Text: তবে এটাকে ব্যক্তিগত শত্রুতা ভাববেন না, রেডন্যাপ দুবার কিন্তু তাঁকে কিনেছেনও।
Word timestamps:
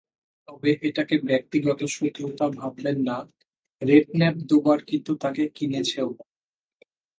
তবে 0.47 0.69
এটাকে 0.81 1.15
ব্যক্তিগত 1.21 1.79
শত্রুতা 1.87 2.45
ভাববেন 2.49 2.97
না, 3.03 3.17
রেডন্যাপ 3.81 4.35
দুবার 4.49 4.79
কিন্তু 4.83 5.11
তাঁকে 5.15 5.43
কিনেছেনও। 5.55 6.09